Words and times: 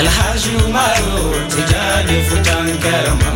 الحاج 0.00 0.48
عمر 0.64 1.48
تجاني 1.50 2.22
فتان 2.22 2.78
كرمه 2.78 3.35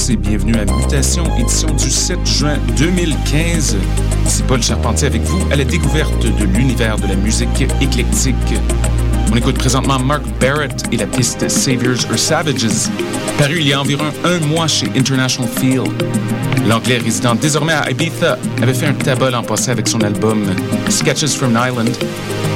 Tous 0.00 0.10
et 0.10 0.16
bienvenue 0.16 0.54
à 0.56 0.64
Mutation, 0.64 1.24
édition 1.38 1.68
du 1.74 1.90
7 1.90 2.18
juin 2.26 2.56
2015. 2.76 3.76
C'est 4.26 4.46
Paul 4.46 4.62
Charpentier 4.62 5.06
avec 5.06 5.22
vous 5.22 5.40
à 5.50 5.56
la 5.56 5.64
découverte 5.64 6.22
de 6.22 6.44
l'univers 6.44 6.96
de 6.98 7.06
la 7.06 7.16
musique 7.16 7.66
éclectique. 7.80 8.34
On 9.32 9.36
écoute 9.36 9.58
présentement 9.58 9.98
Mark 9.98 10.22
Barrett 10.40 10.84
et 10.92 10.96
la 10.96 11.06
piste 11.06 11.48
Saviors 11.48 11.98
or 12.10 12.18
Savages, 12.18 12.88
paru 13.38 13.56
il 13.60 13.68
y 13.68 13.72
a 13.72 13.80
environ 13.80 14.04
un 14.24 14.38
mois 14.46 14.68
chez 14.68 14.86
International 14.96 15.50
Feel. 15.50 15.82
L'anglais 16.68 16.98
résident 16.98 17.34
désormais 17.34 17.72
à 17.72 17.90
Ibiza 17.90 18.38
avait 18.62 18.74
fait 18.74 18.86
un 18.86 18.94
tabac 18.94 19.30
l'an 19.30 19.42
passé 19.42 19.70
avec 19.70 19.88
son 19.88 20.00
album 20.00 20.44
Sketches 20.88 21.36
from 21.36 21.56
an 21.56 21.66
Island, 21.66 21.96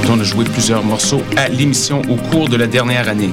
dont 0.05 0.13
on 0.13 0.19
a 0.19 0.23
joué 0.23 0.45
plusieurs 0.45 0.83
morceaux 0.83 1.21
à 1.37 1.49
l'émission 1.49 2.01
au 2.09 2.15
cours 2.15 2.49
de 2.49 2.57
la 2.57 2.67
dernière 2.67 3.09
année. 3.09 3.31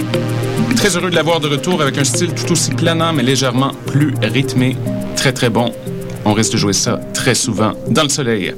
Très 0.77 0.97
heureux 0.97 1.11
de 1.11 1.15
l'avoir 1.15 1.41
de 1.41 1.49
retour 1.49 1.81
avec 1.81 1.99
un 1.99 2.05
style 2.05 2.33
tout 2.35 2.53
aussi 2.53 2.71
planant 2.71 3.13
mais 3.13 3.23
légèrement 3.23 3.73
plus 3.87 4.15
rythmé. 4.23 4.77
Très 5.17 5.33
très 5.33 5.51
bon. 5.51 5.73
On 6.25 6.33
risque 6.33 6.53
de 6.53 6.59
jouer 6.59 6.73
ça 6.73 7.01
très 7.15 7.35
souvent 7.35 7.73
dans 7.89 8.03
le 8.03 8.09
soleil. 8.09 8.55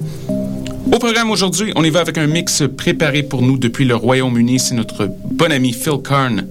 Au 0.93 0.99
programme 0.99 1.31
aujourd'hui, 1.31 1.73
on 1.77 1.85
y 1.85 1.91
va 1.91 2.01
avec 2.01 2.19
un 2.19 2.27
mix 2.27 2.63
préparé 2.77 3.23
pour 3.23 3.43
nous 3.43 3.59
depuis 3.59 3.85
le 3.85 3.97
Royaume-Uni. 3.97 4.61
C'est 4.61 4.75
notre 4.75 5.09
bon 5.33 5.51
ami 5.51 5.73
Phil 5.73 5.99
Karn 6.03 6.47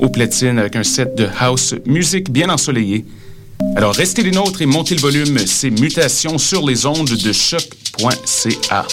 au 0.00 0.08
platine 0.08 0.58
avec 0.58 0.76
un 0.76 0.84
set 0.84 1.14
de 1.16 1.28
house 1.38 1.74
musique 1.86 2.30
bien 2.30 2.48
ensoleillé. 2.50 3.04
Alors 3.76 3.94
restez 3.94 4.22
les 4.22 4.30
nôtres 4.30 4.62
et 4.62 4.66
montez 4.66 4.94
le 4.94 5.00
volume. 5.00 5.38
C'est 5.38 5.70
Mutations 5.70 6.38
sur 6.38 6.66
les 6.66 6.86
ondes 6.86 7.08
de 7.08 7.32
choc.ca. 7.32 8.86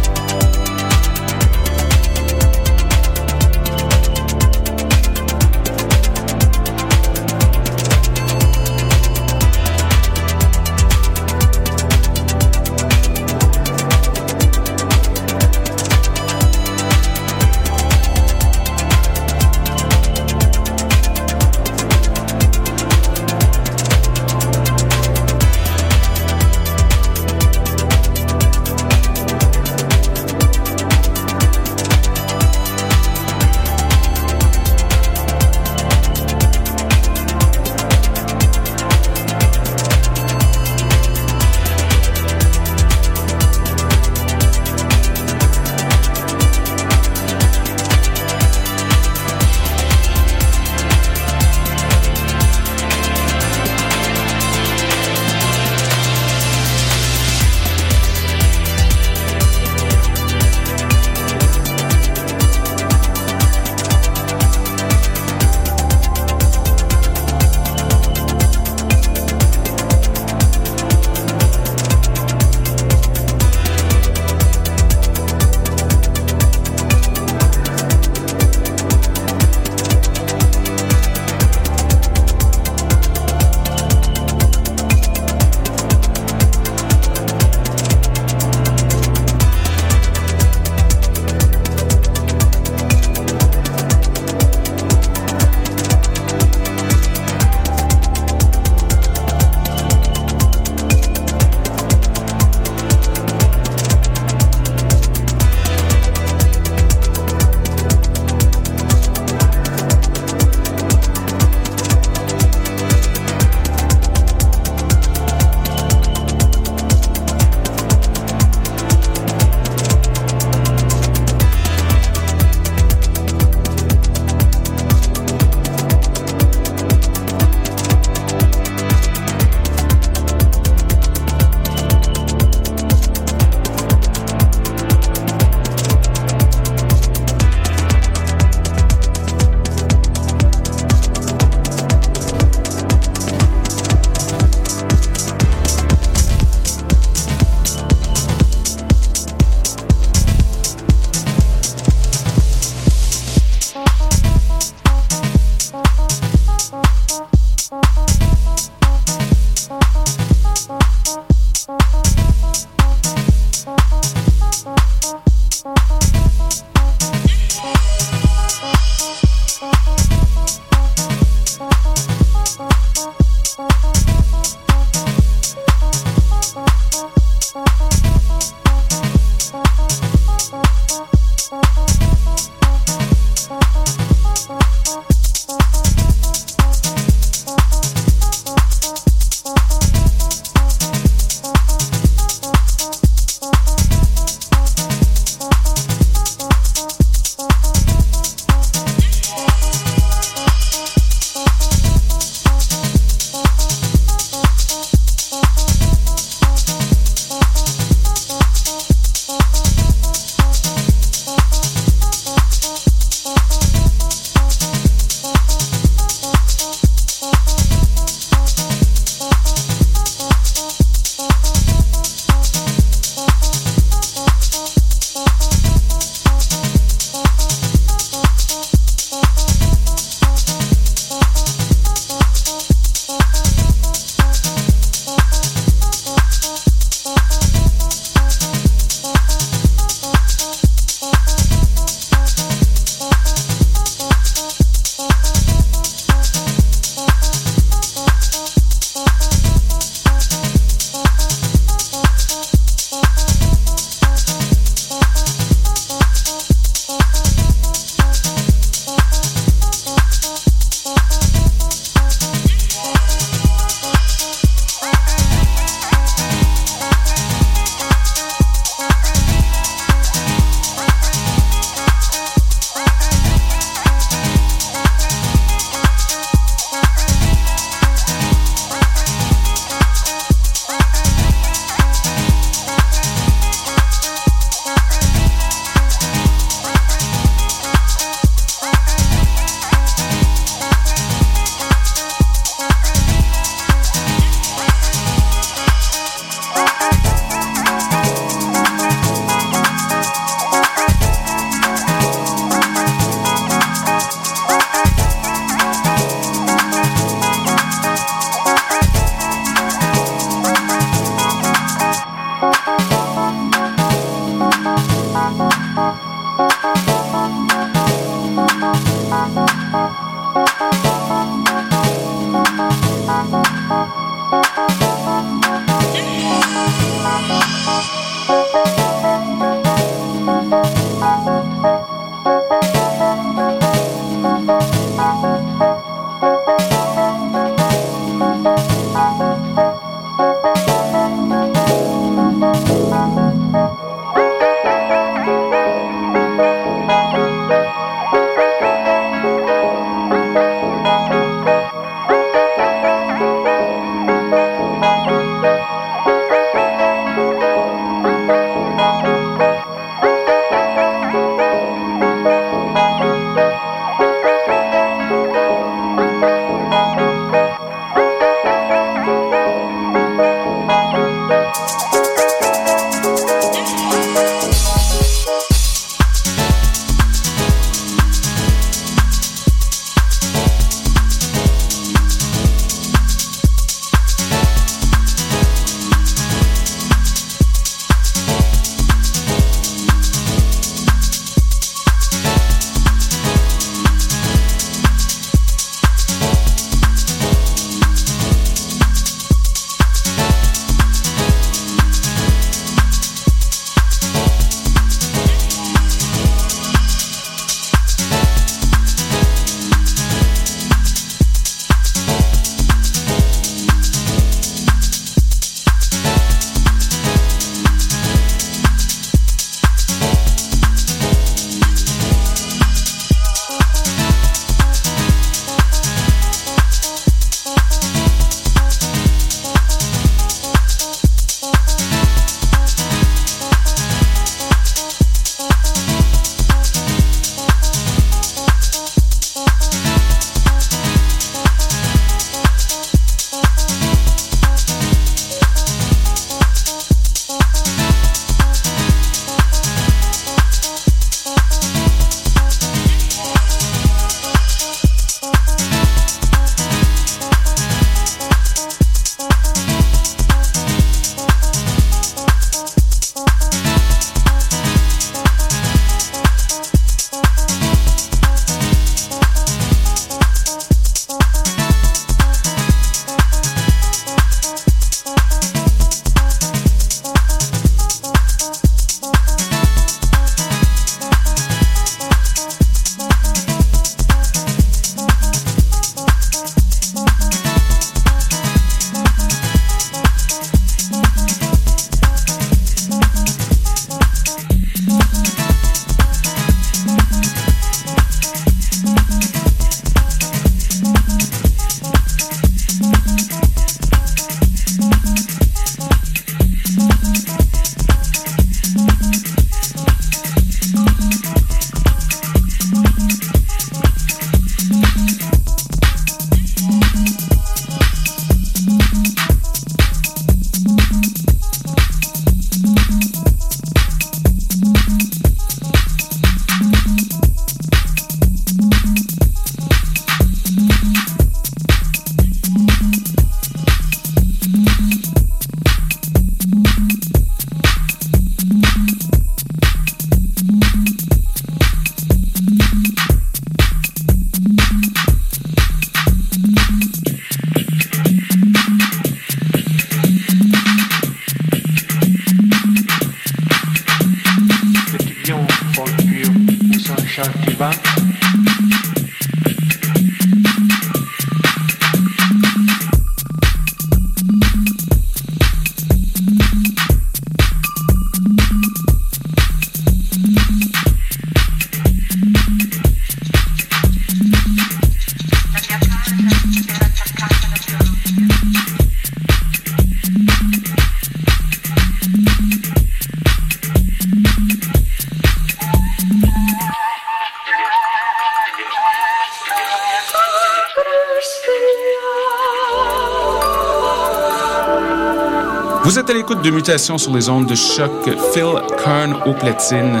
Vous 595.90 595.98
êtes 595.98 596.08
à 596.08 596.14
l'écoute 596.14 596.40
de 596.44 596.50
Mutation 596.50 596.98
sur 596.98 597.12
les 597.12 597.28
ondes 597.28 597.46
de 597.46 597.56
choc. 597.56 597.90
Phil 598.32 598.46
Kern 598.84 599.12
au 599.26 599.32
platine. 599.32 600.00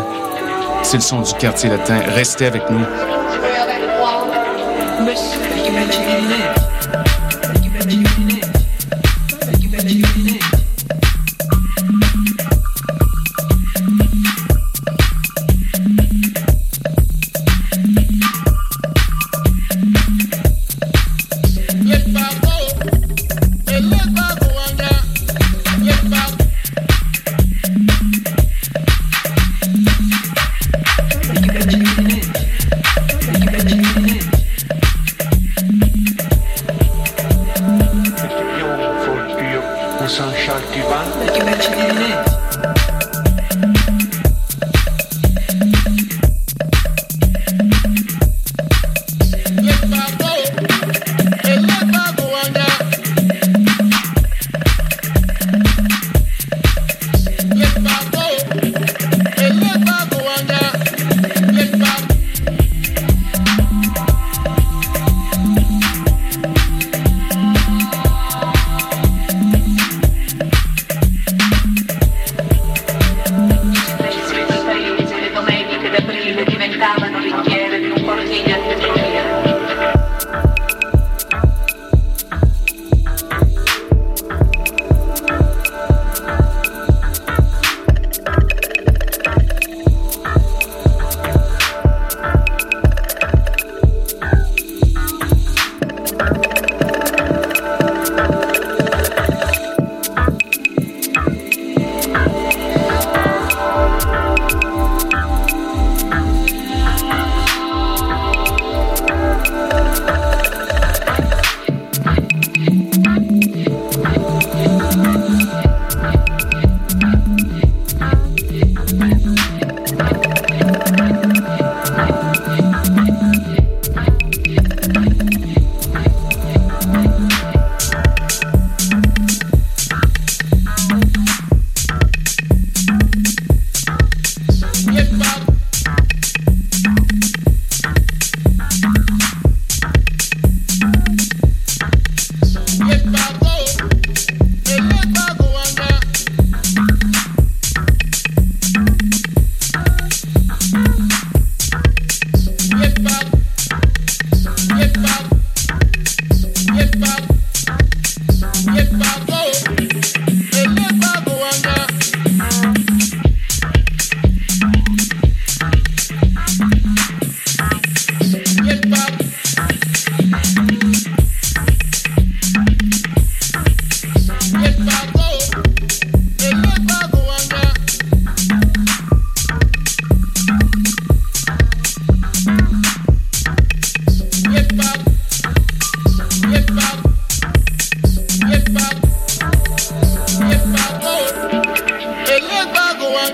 C'est 0.84 0.98
le 0.98 1.02
son 1.02 1.22
du 1.22 1.34
quartier 1.34 1.68
latin. 1.68 1.98
Restez 2.14 2.46
avec 2.46 2.62
nous. 2.70 2.84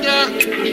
Yeah. 0.02 0.65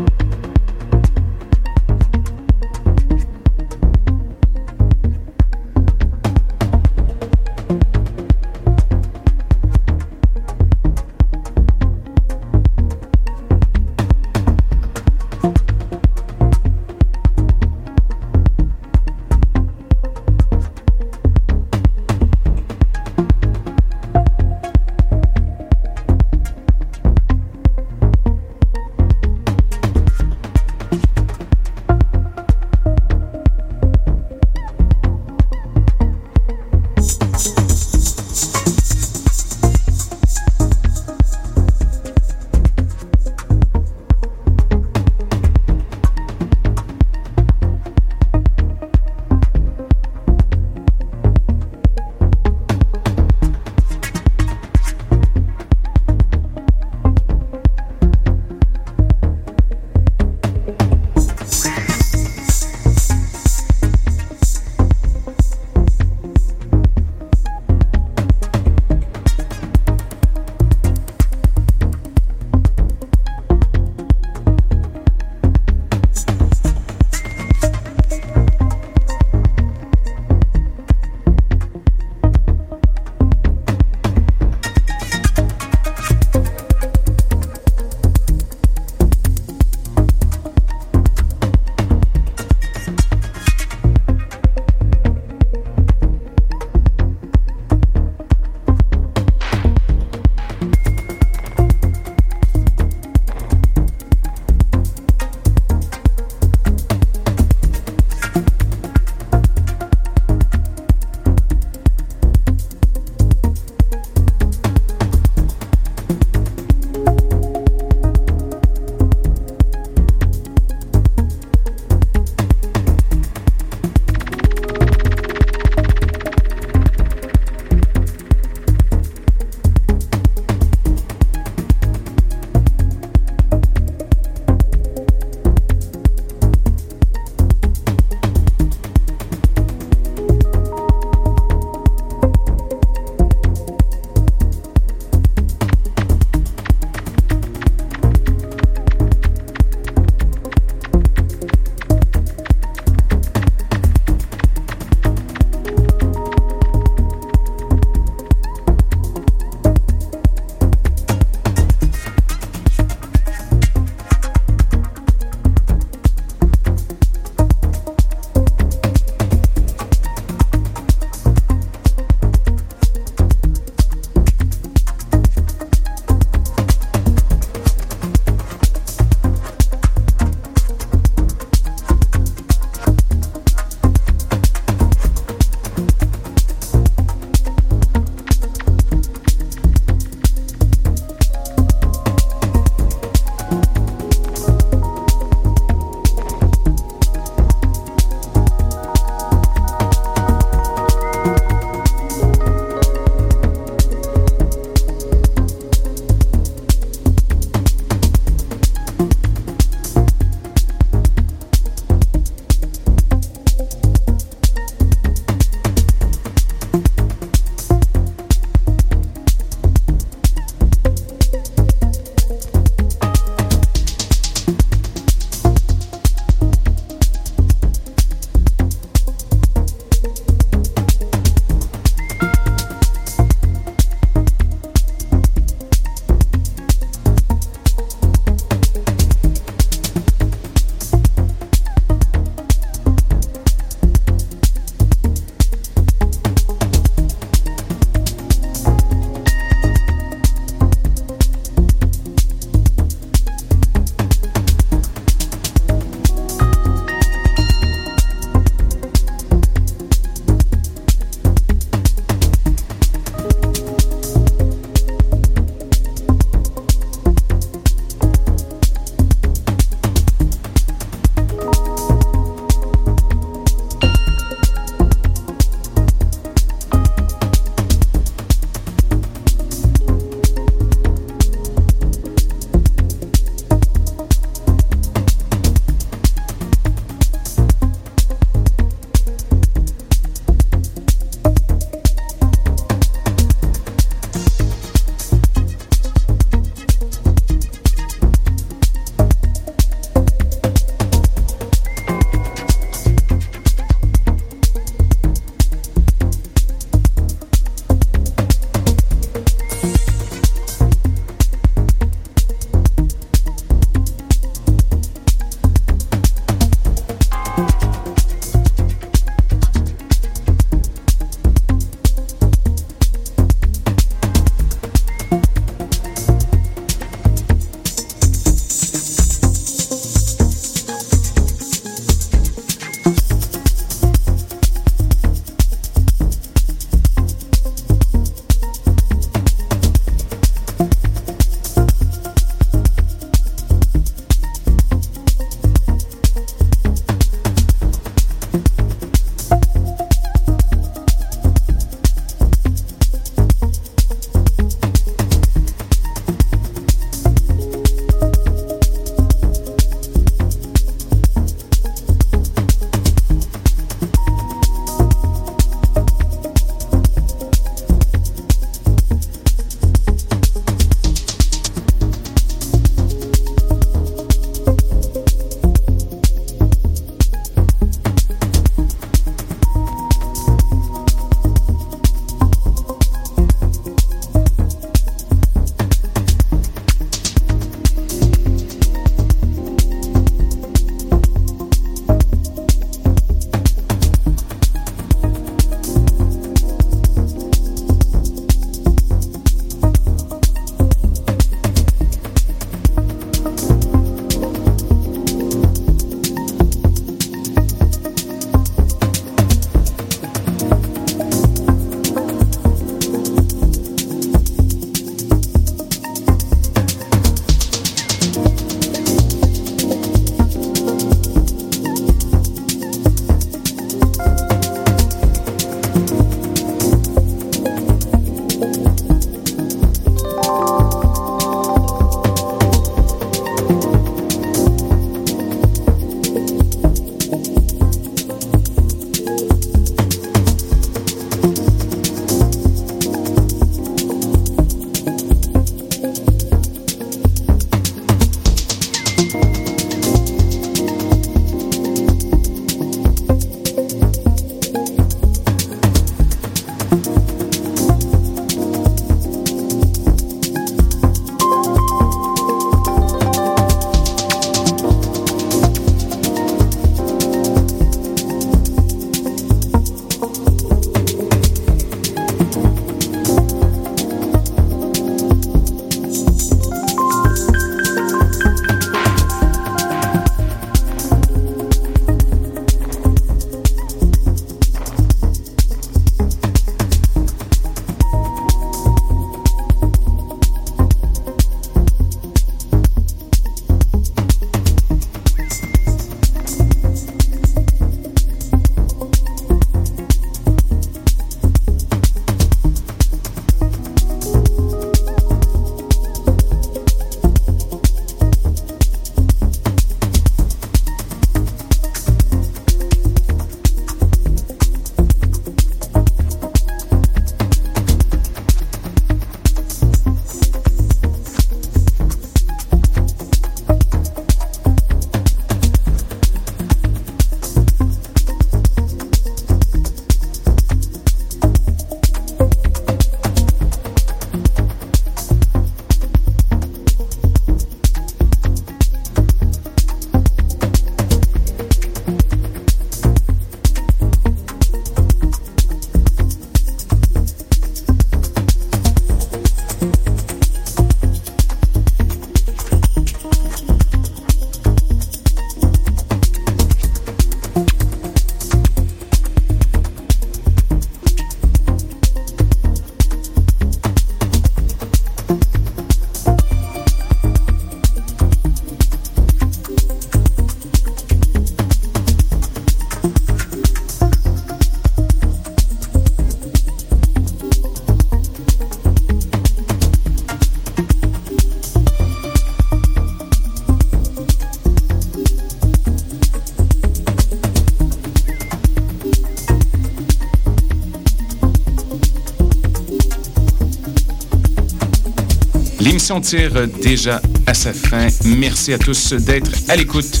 L'émission 595.82 596.00
tire 596.00 596.46
déjà 596.62 597.02
à 597.26 597.34
sa 597.34 597.52
fin. 597.52 597.88
Merci 598.04 598.52
à 598.52 598.58
tous 598.58 598.92
d'être 598.92 599.32
à 599.48 599.56
l'écoute. 599.56 600.00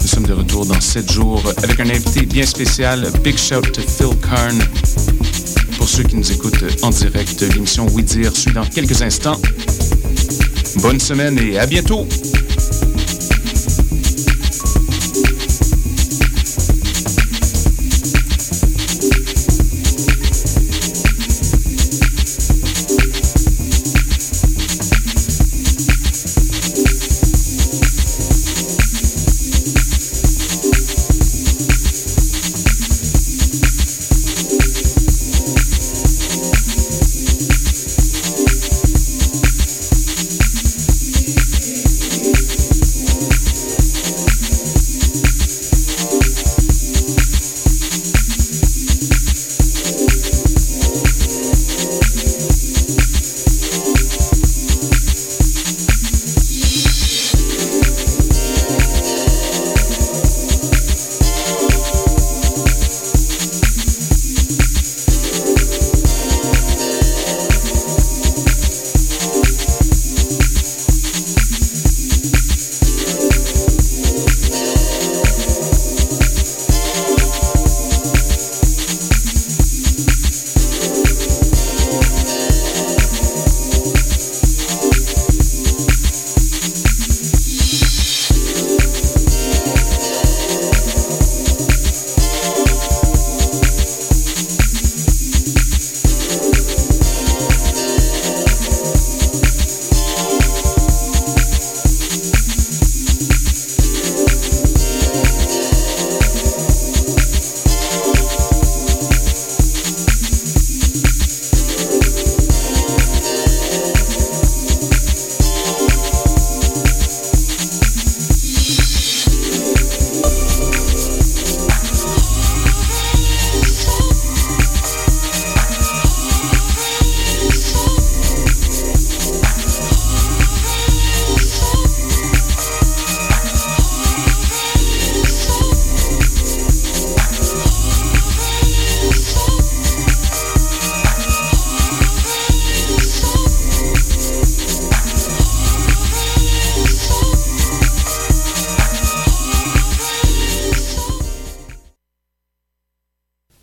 Nous 0.00 0.06
sommes 0.06 0.26
de 0.26 0.32
retour 0.32 0.64
dans 0.64 0.80
7 0.80 1.12
jours 1.12 1.42
avec 1.62 1.78
un 1.78 1.90
invité 1.90 2.24
bien 2.24 2.46
spécial. 2.46 3.06
Big 3.22 3.36
shout 3.36 3.60
to 3.60 3.82
Phil 3.82 4.18
Karn. 4.26 4.58
Pour 5.76 5.86
ceux 5.86 6.04
qui 6.04 6.16
nous 6.16 6.32
écoutent 6.32 6.64
en 6.82 6.88
direct, 6.88 7.42
l'émission 7.52 7.86
Oui 7.92 8.02
Dire 8.02 8.34
suit 8.34 8.52
dans 8.52 8.64
quelques 8.64 9.02
instants. 9.02 9.38
Bonne 10.76 11.00
semaine 11.00 11.38
et 11.38 11.58
à 11.58 11.66
bientôt! 11.66 12.08